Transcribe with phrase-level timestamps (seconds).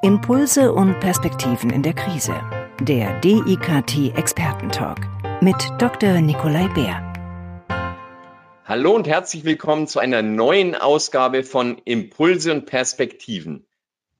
[0.00, 2.40] Impulse und Perspektiven in der Krise.
[2.80, 5.00] Der DIKT Expertentalk
[5.40, 6.20] mit Dr.
[6.20, 7.02] Nikolai Bär.
[8.64, 13.66] Hallo und herzlich willkommen zu einer neuen Ausgabe von Impulse und Perspektiven.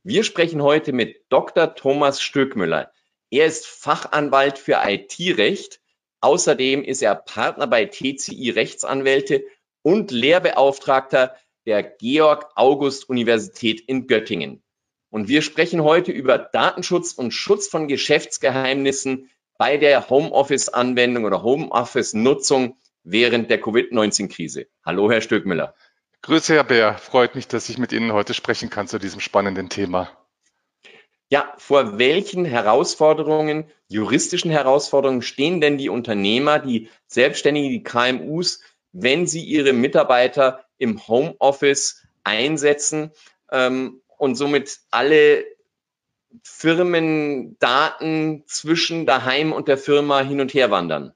[0.02, 1.76] Wir sprechen heute mit Dr.
[1.76, 2.90] Thomas Stöckmüller.
[3.30, 5.80] Er ist Fachanwalt für IT-Recht.
[6.20, 9.44] Außerdem ist er Partner bei TCI Rechtsanwälte
[9.82, 11.36] und Lehrbeauftragter
[11.66, 14.60] der Georg August Universität in Göttingen.
[15.10, 22.76] Und wir sprechen heute über Datenschutz und Schutz von Geschäftsgeheimnissen bei der Homeoffice-Anwendung oder Homeoffice-Nutzung
[23.02, 24.66] während der Covid-19-Krise.
[24.84, 25.74] Hallo, Herr Stöckmüller.
[26.22, 26.98] Grüße, Herr Bär.
[26.98, 30.10] Freut mich, dass ich mit Ihnen heute sprechen kann zu diesem spannenden Thema.
[31.30, 38.60] Ja, vor welchen Herausforderungen, juristischen Herausforderungen stehen denn die Unternehmer, die Selbstständigen, die KMUs,
[38.92, 43.12] wenn sie ihre Mitarbeiter im Homeoffice einsetzen?
[43.50, 45.46] Ähm, und somit alle
[46.42, 51.14] Firmendaten zwischen daheim und der Firma hin und her wandern.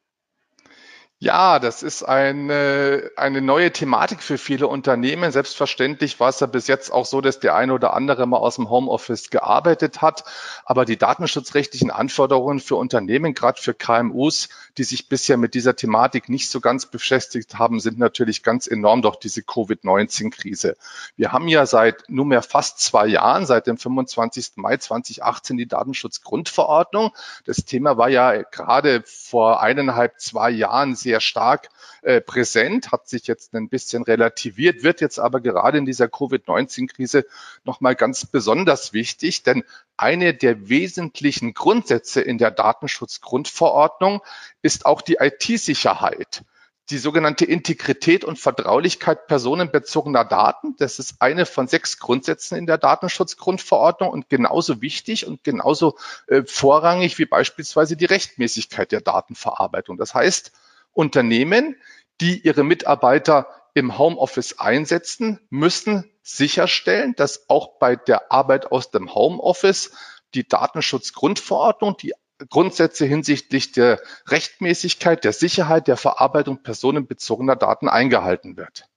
[1.23, 5.31] Ja, das ist eine, eine neue Thematik für viele Unternehmen.
[5.31, 8.57] Selbstverständlich war es ja bis jetzt auch so, dass der eine oder andere mal aus
[8.57, 10.25] dem Homeoffice gearbeitet hat.
[10.65, 16.29] Aber die datenschutzrechtlichen Anforderungen für Unternehmen, gerade für KMUs, die sich bisher mit dieser Thematik
[16.29, 20.77] nicht so ganz beschäftigt haben, sind natürlich ganz enorm durch diese Covid-19-Krise.
[21.15, 24.55] Wir haben ja seit nunmehr fast zwei Jahren, seit dem 25.
[24.57, 27.13] Mai 2018, die Datenschutzgrundverordnung.
[27.45, 31.69] Das Thema war ja gerade vor eineinhalb, zwei Jahren sehr sehr stark
[32.01, 37.27] äh, präsent, hat sich jetzt ein bisschen relativiert, wird jetzt aber gerade in dieser Covid-19-Krise
[37.65, 39.63] nochmal ganz besonders wichtig, denn
[39.99, 44.23] eine der wesentlichen Grundsätze in der Datenschutzgrundverordnung
[44.63, 46.45] ist auch die IT-Sicherheit
[46.91, 50.77] die sogenannte Integrität und Vertraulichkeit personenbezogener Daten.
[50.79, 55.97] Das ist eine von sechs Grundsätzen in der Datenschutzgrundverordnung und genauso wichtig und genauso
[56.27, 59.97] äh, vorrangig wie beispielsweise die Rechtmäßigkeit der Datenverarbeitung.
[59.97, 60.53] Das heißt,
[60.93, 61.77] Unternehmen,
[62.21, 69.15] die ihre Mitarbeiter im Homeoffice einsetzen, müssen sicherstellen, dass auch bei der Arbeit aus dem
[69.15, 69.93] Homeoffice
[70.35, 72.13] die Datenschutzgrundverordnung, die
[72.49, 78.89] Grundsätze hinsichtlich der Rechtmäßigkeit, der Sicherheit, der Verarbeitung personenbezogener Daten eingehalten wird.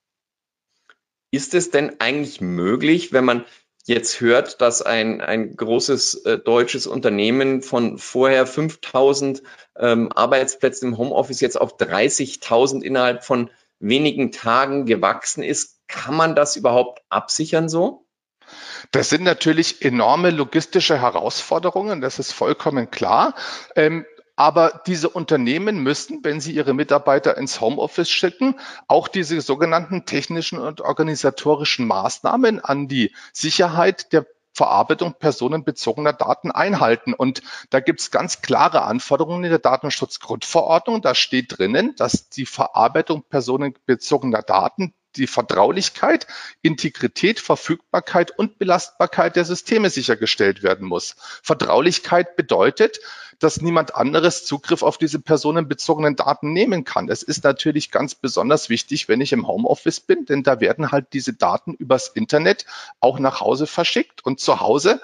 [1.31, 3.45] Ist es denn eigentlich möglich, wenn man
[3.87, 9.43] jetzt hört, dass ein, ein großes äh, deutsches Unternehmen von vorher 5000
[9.77, 15.79] ähm, Arbeitsplätzen im Homeoffice jetzt auf 30.000 innerhalb von wenigen Tagen gewachsen ist.
[15.87, 18.05] Kann man das überhaupt absichern so?
[18.91, 23.35] Das sind natürlich enorme logistische Herausforderungen, das ist vollkommen klar.
[23.75, 30.05] Ähm, aber diese Unternehmen müssen, wenn sie ihre Mitarbeiter ins Homeoffice schicken, auch diese sogenannten
[30.05, 34.25] technischen und organisatorischen Maßnahmen an die Sicherheit der
[34.55, 37.13] Verarbeitung personenbezogener Daten einhalten.
[37.13, 41.01] Und da gibt es ganz klare Anforderungen in der Datenschutzgrundverordnung.
[41.01, 46.27] Da steht drinnen, dass die Verarbeitung personenbezogener Daten die Vertraulichkeit,
[46.61, 51.15] Integrität, Verfügbarkeit und Belastbarkeit der Systeme sichergestellt werden muss.
[51.43, 52.99] Vertraulichkeit bedeutet,
[53.39, 57.09] dass niemand anderes Zugriff auf diese personenbezogenen Daten nehmen kann.
[57.09, 61.13] Es ist natürlich ganz besonders wichtig, wenn ich im Homeoffice bin, denn da werden halt
[61.13, 62.65] diese Daten übers Internet
[62.99, 65.01] auch nach Hause verschickt und zu Hause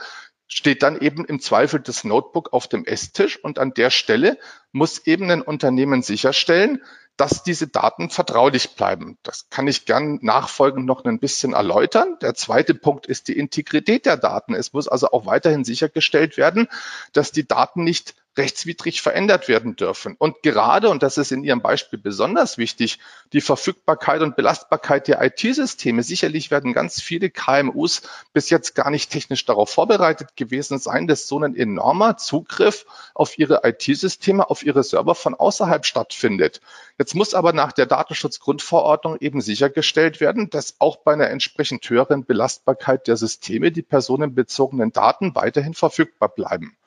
[0.47, 4.37] steht dann eben im Zweifel das Notebook auf dem Esstisch und an der Stelle
[4.73, 6.81] muss eben ein Unternehmen sicherstellen,
[7.21, 9.19] dass diese Daten vertraulich bleiben.
[9.21, 12.17] Das kann ich gern nachfolgend noch ein bisschen erläutern.
[12.19, 14.55] Der zweite Punkt ist die Integrität der Daten.
[14.55, 16.67] Es muss also auch weiterhin sichergestellt werden,
[17.13, 20.15] dass die Daten nicht rechtswidrig verändert werden dürfen.
[20.17, 22.99] Und gerade, und das ist in Ihrem Beispiel besonders wichtig,
[23.33, 26.01] die Verfügbarkeit und Belastbarkeit der IT-Systeme.
[26.01, 31.27] Sicherlich werden ganz viele KMUs bis jetzt gar nicht technisch darauf vorbereitet gewesen sein, dass
[31.27, 36.61] so ein enormer Zugriff auf ihre IT-Systeme, auf ihre Server von außerhalb stattfindet.
[36.97, 42.25] Jetzt muss aber nach der Datenschutzgrundverordnung eben sichergestellt werden, dass auch bei einer entsprechend höheren
[42.25, 46.77] Belastbarkeit der Systeme die personenbezogenen Daten weiterhin verfügbar bleiben.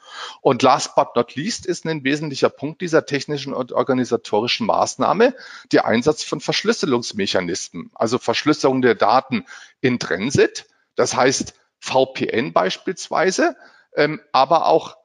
[0.40, 5.34] Und last but not least ist ein wesentlicher Punkt dieser technischen und organisatorischen Maßnahme
[5.72, 9.44] der Einsatz von Verschlüsselungsmechanismen, also Verschlüsselung der Daten
[9.80, 13.56] in Transit, das heißt VPN beispielsweise,
[13.96, 14.96] ähm, aber auch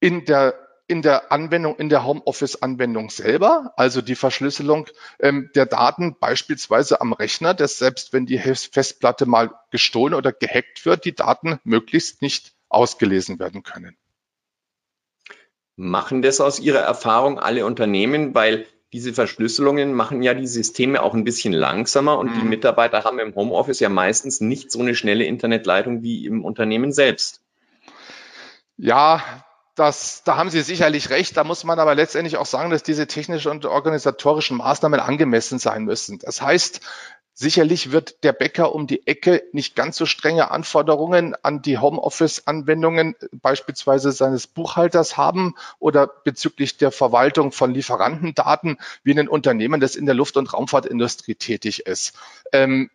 [0.00, 0.54] in der
[0.92, 4.86] in der Anwendung, in der Homeoffice-Anwendung selber, also die Verschlüsselung
[5.18, 10.84] ähm, der Daten beispielsweise am Rechner, dass selbst wenn die Festplatte mal gestohlen oder gehackt
[10.84, 13.96] wird, die Daten möglichst nicht ausgelesen werden können.
[15.76, 21.14] Machen das aus Ihrer Erfahrung alle Unternehmen, weil diese Verschlüsselungen machen ja die Systeme auch
[21.14, 22.40] ein bisschen langsamer und mhm.
[22.40, 26.92] die Mitarbeiter haben im Homeoffice ja meistens nicht so eine schnelle Internetleitung wie im Unternehmen
[26.92, 27.40] selbst.
[28.76, 29.22] Ja,
[29.74, 31.36] das, da haben Sie sicherlich recht.
[31.36, 35.84] Da muss man aber letztendlich auch sagen, dass diese technischen und organisatorischen Maßnahmen angemessen sein
[35.84, 36.18] müssen.
[36.18, 36.80] Das heißt,
[37.34, 43.16] Sicherlich wird der Bäcker um die Ecke nicht ganz so strenge Anforderungen an die Homeoffice-Anwendungen
[43.32, 50.04] beispielsweise seines Buchhalters haben oder bezüglich der Verwaltung von Lieferantendaten wie ein Unternehmen, das in
[50.04, 52.12] der Luft- und Raumfahrtindustrie tätig ist.
[52.52, 52.90] Ähm,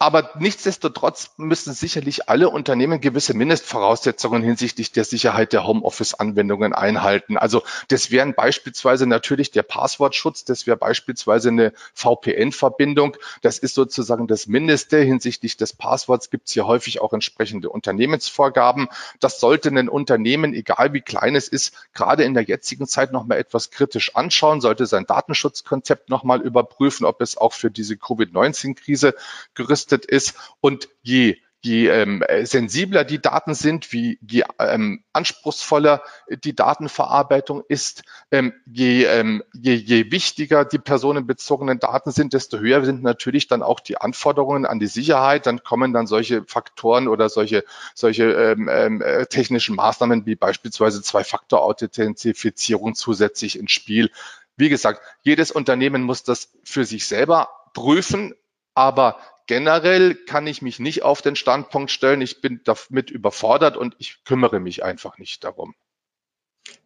[0.00, 7.36] aber nichtsdestotrotz müssen sicherlich alle Unternehmen gewisse Mindestvoraussetzungen hinsichtlich der Sicherheit der Homeoffice-Anwendungen einhalten.
[7.36, 13.16] Also das wären beispielsweise natürlich der Passwortschutz, das wäre beispielsweise eine VPN-Verbindung.
[13.42, 14.98] Das ist sozusagen das Mindeste.
[14.98, 18.88] Hinsichtlich des Passworts gibt es hier häufig auch entsprechende Unternehmensvorgaben.
[19.18, 23.38] Das sollte ein Unternehmen, egal wie klein es ist, gerade in der jetzigen Zeit nochmal
[23.38, 29.16] etwas kritisch anschauen, sollte sein Datenschutzkonzept nochmal überprüfen, ob es auch für diese Covid-19-Krise
[29.54, 36.02] gerüstet gerüstet ist und je je ähm, sensibler die Daten sind, wie je ähm, anspruchsvoller
[36.44, 42.84] die Datenverarbeitung ist, ähm, je, ähm, je, je wichtiger die personenbezogenen Daten sind, desto höher
[42.84, 45.46] sind natürlich dann auch die Anforderungen an die Sicherheit.
[45.46, 51.02] Dann kommen dann solche Faktoren oder solche, solche ähm, ähm, äh, technischen Maßnahmen wie beispielsweise
[51.02, 54.12] Zwei-Faktor-Authentifizierung zusätzlich ins Spiel.
[54.56, 58.32] Wie gesagt, jedes Unternehmen muss das für sich selber prüfen,
[58.74, 63.96] aber generell kann ich mich nicht auf den Standpunkt stellen, ich bin damit überfordert und
[63.98, 65.74] ich kümmere mich einfach nicht darum.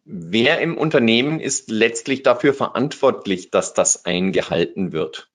[0.05, 5.29] Wer im Unternehmen ist letztlich dafür verantwortlich, dass das eingehalten wird?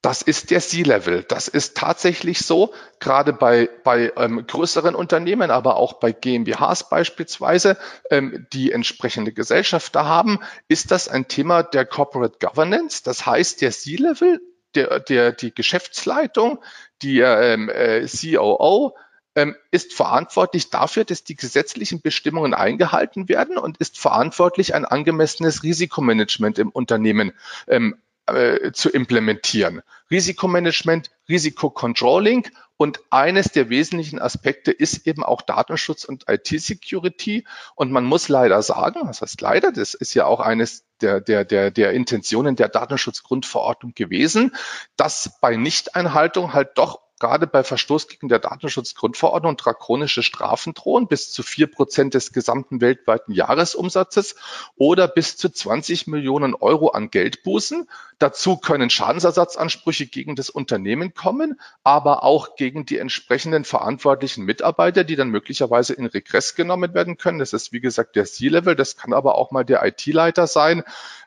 [0.00, 1.24] Das ist der C-Level.
[1.24, 7.76] Das ist tatsächlich so, gerade bei, bei ähm, größeren Unternehmen, aber auch bei GmbHs beispielsweise,
[8.10, 10.38] ähm, die entsprechende Gesellschafter haben,
[10.68, 13.02] ist das ein Thema der Corporate Governance.
[13.02, 14.40] Das heißt, der C-Level
[14.76, 16.62] der, der, die Geschäftsleitung,
[17.02, 18.96] die ähm, äh, COO,
[19.34, 25.62] ähm, ist verantwortlich dafür, dass die gesetzlichen Bestimmungen eingehalten werden und ist verantwortlich, ein angemessenes
[25.62, 27.32] Risikomanagement im Unternehmen.
[27.68, 27.96] Ähm,
[28.26, 29.82] äh, zu implementieren.
[30.10, 37.46] Risikomanagement, Risikocontrolling und eines der wesentlichen Aspekte ist eben auch Datenschutz und IT-Security.
[37.74, 41.44] Und man muss leider sagen, das heißt leider, das ist ja auch eines der, der,
[41.44, 44.54] der, der Intentionen der Datenschutzgrundverordnung gewesen,
[44.96, 51.32] dass bei Nichteinhaltung halt doch gerade bei Verstoß gegen der Datenschutzgrundverordnung drakonische Strafen drohen, bis
[51.32, 54.36] zu vier Prozent des gesamten weltweiten Jahresumsatzes
[54.76, 57.88] oder bis zu 20 Millionen Euro an Geldbußen.
[58.18, 65.16] Dazu können Schadensersatzansprüche gegen das Unternehmen kommen, aber auch gegen die entsprechenden verantwortlichen Mitarbeiter, die
[65.16, 67.38] dann möglicherweise in Regress genommen werden können.
[67.38, 68.74] Das ist, wie gesagt, der C-Level.
[68.74, 70.82] Das kann aber auch mal der IT-Leiter sein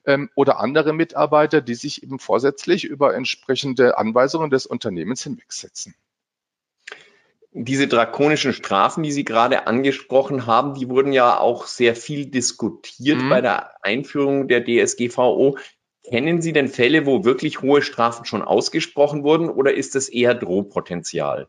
[0.09, 5.93] ähm, oder andere Mitarbeiter, die sich eben vorsätzlich über entsprechende Anweisungen des Unternehmens hinwegsetzen.
[7.51, 13.21] Diese drakonischen Strafen, die Sie gerade angesprochen haben, die wurden ja auch sehr viel diskutiert
[13.21, 13.29] mhm.
[13.29, 15.57] bei der Einführung der DSGVO.
[16.07, 20.33] Kennen Sie denn Fälle, wo wirklich hohe Strafen schon ausgesprochen wurden oder ist das eher
[20.33, 21.47] Drohpotenzial?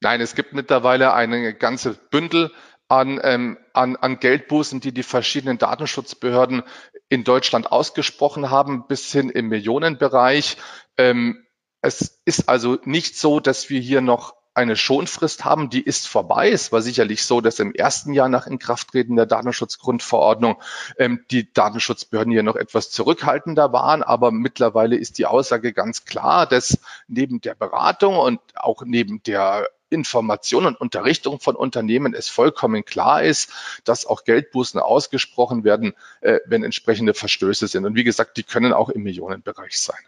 [0.00, 2.52] Nein, es gibt mittlerweile eine ganze Bündel
[2.88, 6.62] an, ähm, an, an Geldbußen, die die verschiedenen Datenschutzbehörden
[7.08, 10.56] in Deutschland ausgesprochen haben, bis hin im Millionenbereich.
[10.96, 11.44] Ähm,
[11.80, 16.50] es ist also nicht so, dass wir hier noch eine Schonfrist haben, die ist vorbei.
[16.50, 20.60] Es war sicherlich so, dass im ersten Jahr nach Inkrafttreten der Datenschutzgrundverordnung
[20.98, 24.02] ähm, die Datenschutzbehörden hier noch etwas zurückhaltender waren.
[24.02, 29.68] Aber mittlerweile ist die Aussage ganz klar, dass neben der Beratung und auch neben der
[29.90, 33.50] Information und Unterrichtung von Unternehmen es vollkommen klar ist,
[33.84, 37.84] dass auch Geldbußen ausgesprochen werden, äh, wenn entsprechende Verstöße sind.
[37.84, 40.00] Und wie gesagt, die können auch im Millionenbereich sein.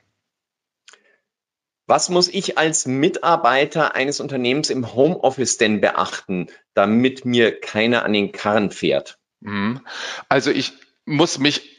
[1.87, 8.13] Was muss ich als Mitarbeiter eines Unternehmens im Homeoffice denn beachten, damit mir keiner an
[8.13, 9.19] den Karren fährt?
[9.41, 9.81] Mhm.
[10.29, 10.73] Also ich
[11.05, 11.70] muss mich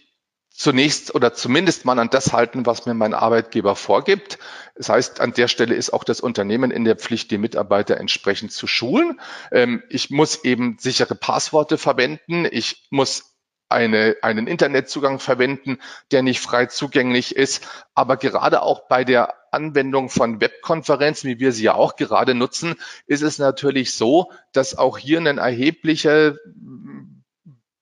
[0.62, 4.38] zunächst oder zumindest mal an das halten, was mir mein Arbeitgeber vorgibt.
[4.76, 8.52] Das heißt, an der Stelle ist auch das Unternehmen in der Pflicht, die Mitarbeiter entsprechend
[8.52, 9.20] zu schulen.
[9.52, 12.48] Ähm, ich muss eben sichere Passworte verwenden.
[12.50, 13.36] Ich muss
[13.70, 15.80] eine, einen Internetzugang verwenden,
[16.12, 17.68] der nicht frei zugänglich ist.
[17.96, 22.76] Aber gerade auch bei der Anwendung von Webkonferenzen, wie wir sie ja auch gerade nutzen,
[23.08, 26.36] ist es natürlich so, dass auch hier ein erheblicher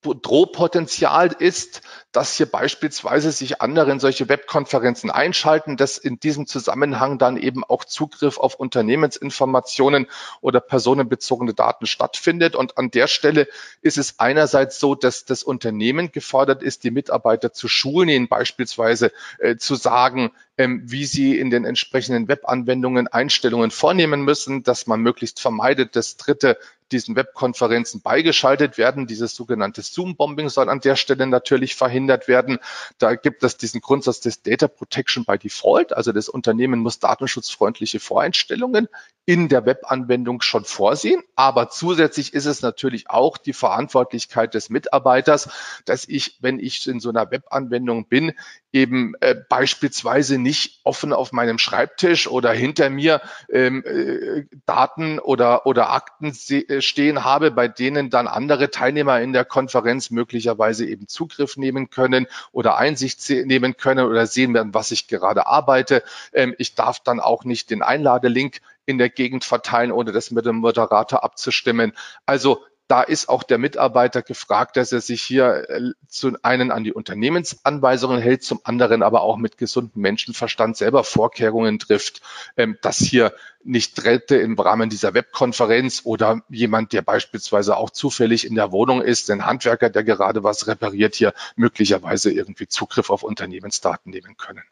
[0.01, 7.19] Drohpotenzial ist, dass hier beispielsweise sich andere in solche Webkonferenzen einschalten, dass in diesem Zusammenhang
[7.19, 10.07] dann eben auch Zugriff auf Unternehmensinformationen
[10.41, 12.55] oder personenbezogene Daten stattfindet.
[12.55, 13.47] Und an der Stelle
[13.81, 19.11] ist es einerseits so, dass das Unternehmen gefordert ist, die Mitarbeiter zu schulen, ihnen beispielsweise
[19.37, 24.99] äh, zu sagen, ähm, wie sie in den entsprechenden Webanwendungen Einstellungen vornehmen müssen, dass man
[25.01, 26.57] möglichst vermeidet, dass Dritte
[26.91, 29.05] diesen Webkonferenzen beigeschaltet werden.
[29.05, 32.59] Dieses sogenannte Zoom-Bombing soll an der Stelle natürlich verhindert werden.
[32.97, 35.93] Da gibt es diesen Grundsatz des Data Protection by Default.
[35.93, 38.87] Also das Unternehmen muss datenschutzfreundliche Voreinstellungen
[39.25, 41.21] in der Webanwendung schon vorsehen.
[41.35, 45.49] Aber zusätzlich ist es natürlich auch die Verantwortlichkeit des Mitarbeiters,
[45.85, 48.33] dass ich, wenn ich in so einer Webanwendung bin,
[48.71, 55.65] eben äh, beispielsweise nicht offen auf meinem Schreibtisch oder hinter mir ähm, äh, Daten oder,
[55.65, 61.07] oder Akten äh, stehen habe, bei denen dann andere Teilnehmer in der Konferenz möglicherweise eben
[61.07, 66.03] Zugriff nehmen können oder Einsicht nehmen können oder sehen werden, was ich gerade arbeite.
[66.33, 70.45] Ähm, ich darf dann auch nicht den Einladelink in der Gegend verteilen, ohne das mit
[70.45, 71.93] dem Moderator abzustimmen.
[72.25, 76.83] Also da ist auch der Mitarbeiter gefragt, dass er sich hier äh, zu einen an
[76.83, 82.21] die Unternehmensanweisungen hält, zum anderen aber auch mit gesundem Menschenverstand selber Vorkehrungen trifft,
[82.57, 88.47] ähm, dass hier nicht Dritte im Rahmen dieser Webkonferenz oder jemand, der beispielsweise auch zufällig
[88.47, 93.21] in der Wohnung ist, ein Handwerker, der gerade was repariert, hier möglicherweise irgendwie Zugriff auf
[93.21, 94.63] Unternehmensdaten nehmen können.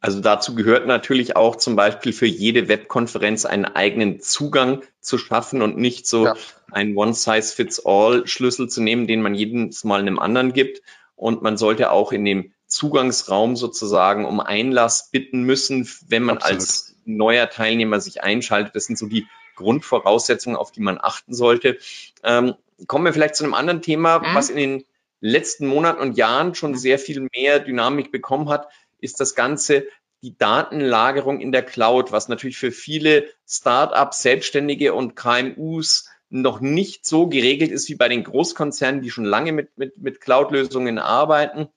[0.00, 5.60] Also dazu gehört natürlich auch zum Beispiel für jede Webkonferenz einen eigenen Zugang zu schaffen
[5.60, 6.34] und nicht so ja.
[6.70, 10.82] einen One-Size-Fits-All-Schlüssel zu nehmen, den man jedes Mal einem anderen gibt.
[11.16, 16.60] Und man sollte auch in dem Zugangsraum sozusagen um Einlass bitten müssen, wenn man Absolut.
[16.60, 18.76] als neuer Teilnehmer sich einschaltet.
[18.76, 19.26] Das sind so die
[19.56, 21.78] Grundvoraussetzungen, auf die man achten sollte.
[22.22, 22.54] Ähm,
[22.86, 24.34] kommen wir vielleicht zu einem anderen Thema, mhm.
[24.34, 24.84] was in den
[25.20, 29.86] letzten Monaten und Jahren schon sehr viel mehr Dynamik bekommen hat ist das Ganze
[30.22, 37.06] die Datenlagerung in der Cloud, was natürlich für viele Startups, Selbstständige und KMUs noch nicht
[37.06, 41.68] so geregelt ist wie bei den Großkonzernen, die schon lange mit, mit, mit Cloud-Lösungen arbeiten.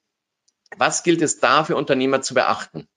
[0.77, 2.87] Was gilt es da für Unternehmer zu beachten?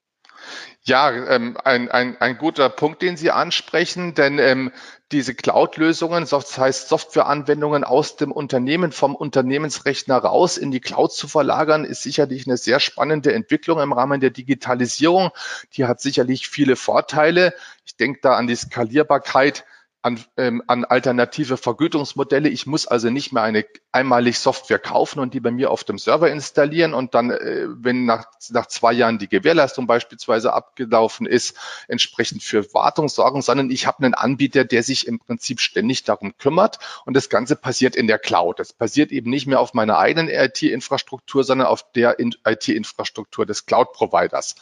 [0.83, 4.71] Ja, ähm, ein, ein, ein guter Punkt, den Sie ansprechen, denn ähm,
[5.13, 11.27] diese Cloud-Lösungen, das heißt Softwareanwendungen aus dem Unternehmen, vom Unternehmensrechner raus in die Cloud zu
[11.27, 15.31] verlagern, ist sicherlich eine sehr spannende Entwicklung im Rahmen der Digitalisierung.
[15.73, 17.55] Die hat sicherlich viele Vorteile.
[17.87, 19.65] Ich denke da an die Skalierbarkeit
[20.03, 22.51] an, ähm, an alternative Vergütungsmodelle.
[22.51, 25.99] Ich muss also nicht mehr eine einmalig Software kaufen und die bei mir auf dem
[25.99, 31.57] Server installieren und dann, äh, wenn nach, nach zwei Jahren die Gewährleistung beispielsweise abgelaufen ist,
[31.87, 36.37] entsprechend für Wartung sorgen, sondern ich habe einen Anbieter, der sich im Prinzip ständig darum
[36.37, 38.59] kümmert und das Ganze passiert in der Cloud.
[38.59, 44.57] Das passiert eben nicht mehr auf meiner eigenen IT-Infrastruktur, sondern auf der IT-Infrastruktur des Cloud-Providers.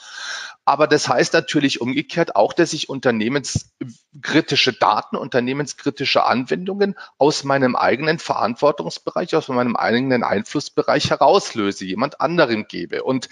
[0.65, 8.19] Aber das heißt natürlich umgekehrt auch, dass ich unternehmenskritische Daten, unternehmenskritische Anwendungen aus meinem eigenen
[8.21, 13.03] Verantwortungsbereich, aus meinem eigenen Einflussbereich herauslöse, jemand anderem gebe.
[13.05, 13.29] Und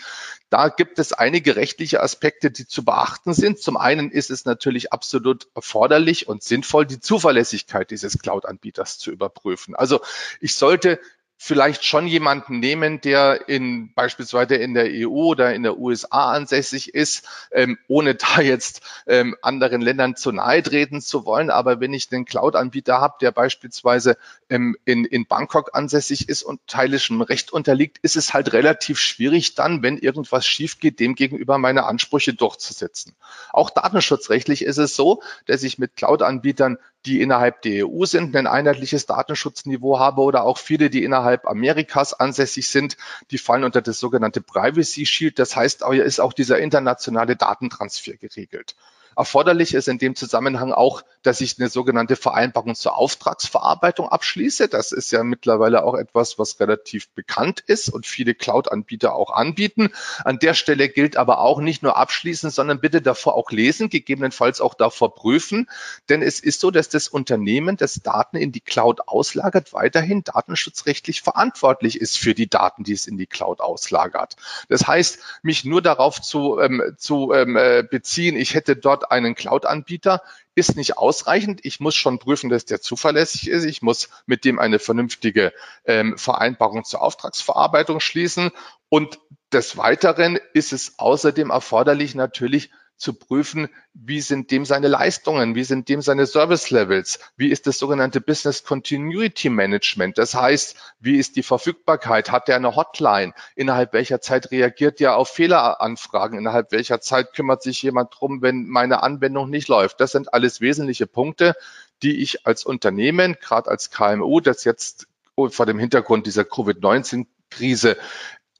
[0.49, 3.61] da gibt es einige rechtliche Aspekte, die zu beachten sind.
[3.61, 9.75] Zum einen ist es natürlich absolut erforderlich und sinnvoll, die Zuverlässigkeit dieses Cloud-Anbieters zu überprüfen.
[9.75, 10.01] Also
[10.41, 11.01] ich sollte
[11.43, 16.93] vielleicht schon jemanden nehmen, der in beispielsweise in der EU oder in der USA ansässig
[16.93, 21.49] ist, ähm, ohne da jetzt ähm, anderen Ländern zu nahe treten zu wollen.
[21.49, 24.19] Aber wenn ich den Cloud-Anbieter habe, der beispielsweise
[24.51, 29.55] ähm, in, in Bangkok ansässig ist und teilischem Recht unterliegt, ist es halt relativ schwierig
[29.55, 33.15] dann, wenn irgendwas schief geht, dem gegenüber meine Ansprüche durchzusetzen.
[33.51, 36.77] Auch datenschutzrechtlich ist es so, dass ich mit Cloud-Anbietern
[37.07, 42.13] die innerhalb der EU sind, ein einheitliches Datenschutzniveau habe oder auch viele, die innerhalb Amerikas
[42.13, 42.97] ansässig sind,
[43.31, 45.39] die fallen unter das sogenannte Privacy Shield.
[45.39, 48.77] Das heißt, hier ist auch dieser internationale Datentransfer geregelt.
[49.21, 54.69] Erforderlich ist in dem Zusammenhang auch, dass ich eine sogenannte Vereinbarung zur Auftragsverarbeitung abschließe.
[54.69, 59.91] Das ist ja mittlerweile auch etwas, was relativ bekannt ist und viele Cloud-Anbieter auch anbieten.
[60.25, 64.63] An der Stelle gilt aber auch nicht nur abschließen, sondern bitte davor auch lesen, gegebenenfalls
[64.63, 65.69] auch davor prüfen.
[66.09, 71.21] Denn es ist so, dass das Unternehmen, das Daten in die Cloud auslagert, weiterhin datenschutzrechtlich
[71.21, 74.37] verantwortlich ist für die Daten, die es in die Cloud auslagert.
[74.71, 79.35] Das heißt, mich nur darauf zu, ähm, zu ähm, äh, beziehen, ich hätte dort einen
[79.35, 80.23] Cloud-Anbieter
[80.55, 81.61] ist nicht ausreichend.
[81.65, 83.65] Ich muss schon prüfen, dass der zuverlässig ist.
[83.65, 85.53] Ich muss mit dem eine vernünftige
[85.85, 88.51] ähm, Vereinbarung zur Auftragsverarbeitung schließen.
[88.89, 89.19] Und
[89.53, 95.65] des Weiteren ist es außerdem erforderlich, natürlich zu prüfen, wie sind dem seine Leistungen, wie
[95.65, 100.19] sind dem seine Service Levels, wie ist das sogenannte Business Continuity Management.
[100.19, 105.17] Das heißt, wie ist die Verfügbarkeit, hat er eine Hotline, innerhalb welcher Zeit reagiert er
[105.17, 110.01] auf Fehleranfragen, innerhalb welcher Zeit kümmert sich jemand drum, wenn meine Anwendung nicht läuft.
[110.01, 111.55] Das sind alles wesentliche Punkte,
[112.03, 117.97] die ich als Unternehmen, gerade als KMU, das jetzt vor dem Hintergrund dieser Covid-19-Krise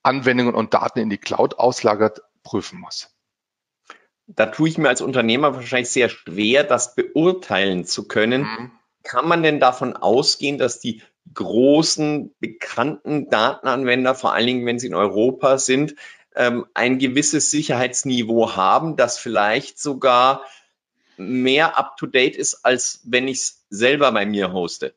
[0.03, 3.11] Anwendungen und Daten in die Cloud auslagert, prüfen muss.
[4.37, 8.43] Da tue ich mir als Unternehmer wahrscheinlich sehr schwer, das beurteilen zu können.
[8.43, 8.71] Mhm.
[9.03, 11.03] Kann man denn davon ausgehen, dass die
[11.35, 15.95] großen, bekannten Datenanwender, vor allen Dingen, wenn sie in Europa sind,
[16.37, 20.45] ähm, ein gewisses Sicherheitsniveau haben, das vielleicht sogar
[21.17, 24.95] mehr up-to-date ist, als wenn ich es selber bei mir hoste?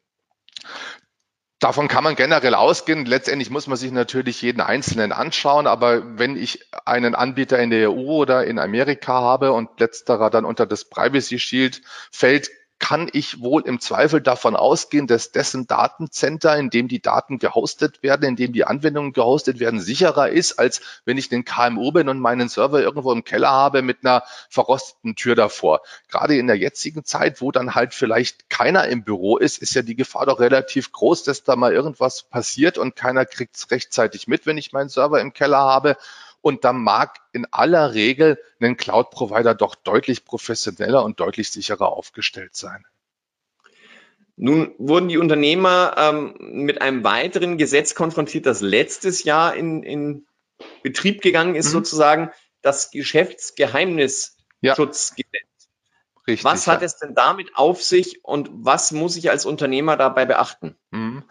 [1.64, 3.06] Davon kann man generell ausgehen.
[3.06, 5.66] Letztendlich muss man sich natürlich jeden Einzelnen anschauen.
[5.66, 10.44] Aber wenn ich einen Anbieter in der EU oder in Amerika habe und letzterer dann
[10.44, 12.52] unter das Privacy Shield fällt,
[12.84, 18.04] kann ich wohl im Zweifel davon ausgehen, dass dessen Datencenter, in dem die Daten gehostet
[18.04, 22.10] werden, in dem die Anwendungen gehostet werden, sicherer ist, als wenn ich den KMU bin
[22.10, 25.80] und meinen Server irgendwo im Keller habe mit einer verrosteten Tür davor.
[26.10, 29.82] Gerade in der jetzigen Zeit, wo dann halt vielleicht keiner im Büro ist, ist ja
[29.82, 34.28] die Gefahr doch relativ groß, dass da mal irgendwas passiert und keiner kriegt es rechtzeitig
[34.28, 35.96] mit, wenn ich meinen Server im Keller habe.
[36.44, 42.54] Und da mag in aller Regel ein Cloud-Provider doch deutlich professioneller und deutlich sicherer aufgestellt
[42.58, 42.86] sein.
[44.36, 50.26] Nun wurden die Unternehmer ähm, mit einem weiteren Gesetz konfrontiert, das letztes Jahr in, in
[50.82, 51.72] Betrieb gegangen ist, mhm.
[51.72, 52.32] sozusagen
[52.62, 54.36] das Geschäftsgeheimnisschutzgesetz.
[54.62, 54.76] Ja.
[56.26, 56.86] Richtig, was hat ja.
[56.86, 60.78] es denn damit auf sich und was muss ich als Unternehmer dabei beachten?
[60.92, 61.26] Mhm.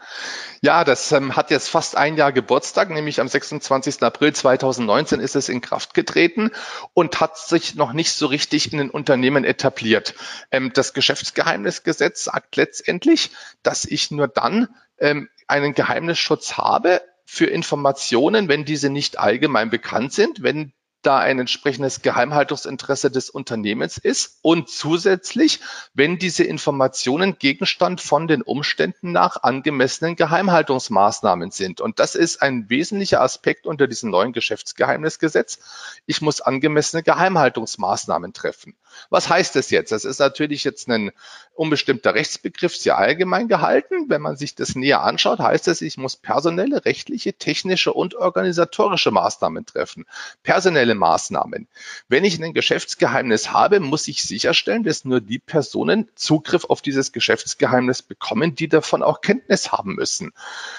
[0.61, 4.03] Ja, das ähm, hat jetzt fast ein Jahr Geburtstag, nämlich am 26.
[4.03, 6.51] April 2019 ist es in Kraft getreten
[6.93, 10.15] und hat sich noch nicht so richtig in den Unternehmen etabliert.
[10.51, 13.31] Ähm, das Geschäftsgeheimnisgesetz sagt letztendlich,
[13.63, 14.69] dass ich nur dann
[14.99, 21.39] ähm, einen Geheimnisschutz habe, für Informationen, wenn diese nicht allgemein bekannt sind, wenn da ein
[21.39, 25.61] entsprechendes Geheimhaltungsinteresse des Unternehmens ist und zusätzlich,
[25.95, 31.81] wenn diese Informationen Gegenstand von den Umständen nach angemessenen Geheimhaltungsmaßnahmen sind.
[31.81, 35.59] Und das ist ein wesentlicher Aspekt unter diesem neuen Geschäftsgeheimnisgesetz.
[36.07, 38.75] Ich muss angemessene Geheimhaltungsmaßnahmen treffen.
[39.11, 39.93] Was heißt das jetzt?
[39.93, 41.13] Das ist natürlich jetzt ein
[41.55, 44.09] unbestimmter Rechtsbegriff, sehr allgemein gehalten.
[44.09, 49.11] Wenn man sich das näher anschaut, heißt es, ich muss personelle, rechtliche, technische und organisatorische
[49.11, 50.07] Maßnahmen treffen.
[50.43, 51.69] Personelle finanzielle Maßnahmen.
[52.09, 57.13] Wenn ich ein Geschäftsgeheimnis habe, muss ich sicherstellen, dass nur die Personen Zugriff auf dieses
[57.13, 60.33] Geschäftsgeheimnis bekommen, die davon auch Kenntnis haben müssen.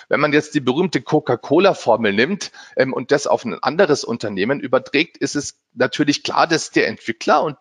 [0.10, 5.18] Wenn man jetzt die berühmte Coca-Cola-Formel nimmt ähm, und das auf ein anderes Unternehmen überträgt,
[5.18, 7.58] ist es natürlich klar, dass der Entwickler und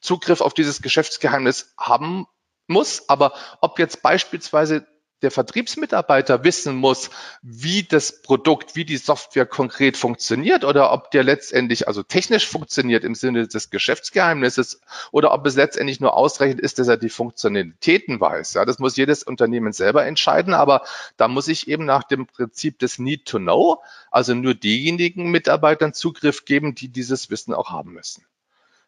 [0.00, 2.26] Zugriff auf dieses Geschäftsgeheimnis haben
[2.66, 3.08] muss.
[3.08, 4.86] Aber ob jetzt beispielsweise
[5.22, 7.10] der Vertriebsmitarbeiter wissen muss,
[7.42, 13.04] wie das Produkt, wie die Software konkret funktioniert oder ob der letztendlich also technisch funktioniert
[13.04, 14.80] im Sinne des Geschäftsgeheimnisses
[15.12, 18.54] oder ob es letztendlich nur ausreichend ist, dass er die Funktionalitäten weiß.
[18.54, 20.82] Ja, das muss jedes Unternehmen selber entscheiden, aber
[21.16, 25.92] da muss ich eben nach dem Prinzip des Need to Know, also nur diejenigen Mitarbeitern
[25.92, 28.24] Zugriff geben, die dieses Wissen auch haben müssen.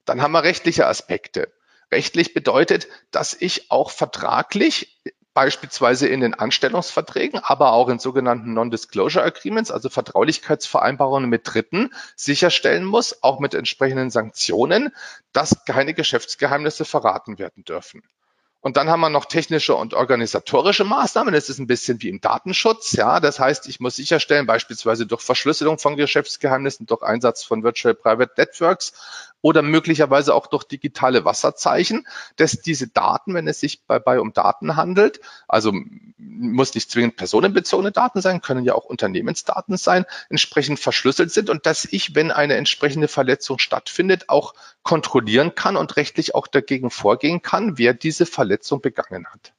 [0.04, 1.52] Dann haben wir rechtliche Aspekte.
[1.92, 4.98] Rechtlich bedeutet, dass ich auch vertraglich
[5.34, 12.84] beispielsweise in den Anstellungsverträgen, aber auch in sogenannten Non-Disclosure Agreements, also Vertraulichkeitsvereinbarungen mit Dritten, sicherstellen
[12.84, 14.94] muss, auch mit entsprechenden Sanktionen,
[15.32, 18.02] dass keine Geschäftsgeheimnisse verraten werden dürfen.
[18.62, 21.34] Und dann haben wir noch technische und organisatorische Maßnahmen.
[21.34, 22.92] Das ist ein bisschen wie im Datenschutz.
[22.92, 27.92] Ja, das heißt, ich muss sicherstellen, beispielsweise durch Verschlüsselung von Geschäftsgeheimnissen, durch Einsatz von Virtual
[27.92, 28.92] Private Networks
[29.42, 34.76] oder möglicherweise auch durch digitale Wasserzeichen, dass diese Daten, wenn es sich dabei um Daten
[34.76, 35.72] handelt, also
[36.16, 41.66] muss nicht zwingend personenbezogene Daten sein, können ja auch Unternehmensdaten sein, entsprechend verschlüsselt sind und
[41.66, 47.42] dass ich, wenn eine entsprechende Verletzung stattfindet, auch kontrollieren kann und rechtlich auch dagegen vorgehen
[47.42, 49.52] kann, wer diese Verletzung begangen hat.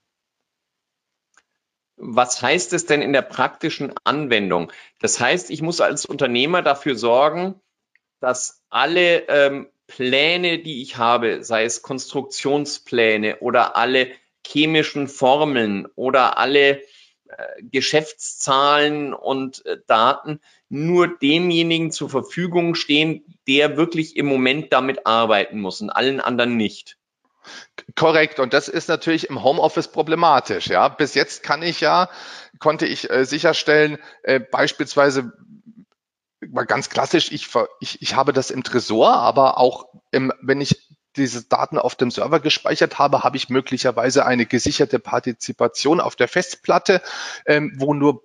[1.96, 4.72] Was heißt es denn in der praktischen Anwendung?
[5.00, 7.62] Das heißt, ich muss als Unternehmer dafür sorgen,
[8.20, 14.12] dass alle ähm, Pläne, die ich habe, sei es Konstruktionspläne oder alle
[14.46, 16.82] chemischen Formeln oder alle
[17.28, 25.06] äh, Geschäftszahlen und äh, Daten nur demjenigen zur Verfügung stehen, der wirklich im Moment damit
[25.06, 26.98] arbeiten muss und allen anderen nicht.
[27.96, 28.40] Korrekt.
[28.40, 30.68] Und das ist natürlich im Homeoffice problematisch.
[30.68, 32.10] Ja, bis jetzt kann ich ja,
[32.60, 35.34] konnte ich äh, sicherstellen, äh, beispielsweise
[36.52, 40.90] mal ganz klassisch, ich, ich, ich habe das im Tresor, aber auch im, wenn ich
[41.16, 46.28] diese Daten auf dem Server gespeichert habe, habe ich möglicherweise eine gesicherte Partizipation auf der
[46.28, 47.02] Festplatte,
[47.46, 48.24] ähm, wo nur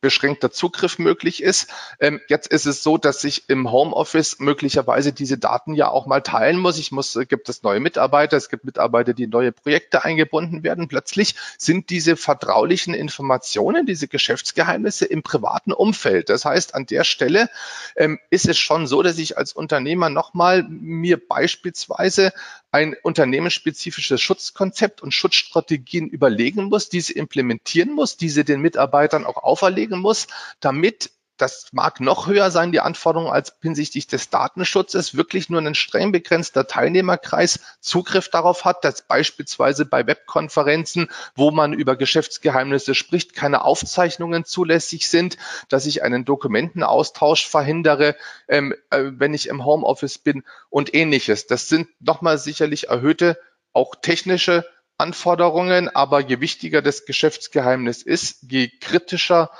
[0.00, 1.68] beschränkter Zugriff möglich ist.
[2.00, 6.22] Ähm, jetzt ist es so, dass ich im Homeoffice möglicherweise diese Daten ja auch mal
[6.22, 6.78] teilen muss.
[6.78, 10.62] Ich muss, äh, gibt es neue Mitarbeiter, es gibt Mitarbeiter, die in neue Projekte eingebunden
[10.62, 10.88] werden.
[10.88, 16.30] Plötzlich sind diese vertraulichen Informationen, diese Geschäftsgeheimnisse im privaten Umfeld.
[16.30, 17.50] Das heißt, an der Stelle
[17.96, 22.32] ähm, ist es schon so, dass ich als Unternehmer nochmal mir beispielsweise
[22.72, 30.00] ein unternehmensspezifisches Schutzkonzept und Schutzstrategien überlegen muss, diese implementieren muss, diese den Mitarbeitern auch auferlegen
[30.00, 30.28] muss,
[30.60, 35.74] damit das mag noch höher sein, die Anforderungen als hinsichtlich des Datenschutzes, wirklich nur ein
[35.74, 43.34] streng begrenzter Teilnehmerkreis Zugriff darauf hat, dass beispielsweise bei Webkonferenzen, wo man über Geschäftsgeheimnisse spricht,
[43.34, 45.36] keine Aufzeichnungen zulässig sind,
[45.68, 48.16] dass ich einen Dokumentenaustausch verhindere,
[48.48, 51.46] ähm, äh, wenn ich im Homeoffice bin und ähnliches.
[51.46, 53.38] Das sind nochmal sicherlich erhöhte,
[53.72, 54.66] auch technische
[55.00, 59.50] Anforderungen, aber je wichtiger das Geschäftsgeheimnis ist, je kritischer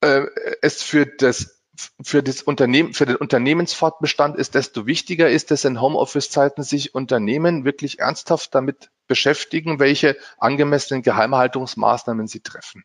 [0.00, 0.26] äh,
[0.62, 1.58] es für das
[2.02, 7.64] für das Unternehmen, für den Unternehmensfortbestand ist, desto wichtiger ist es in Homeoffice-Zeiten, sich Unternehmen
[7.64, 12.84] wirklich ernsthaft damit beschäftigen, welche angemessenen Geheimhaltungsmaßnahmen sie treffen.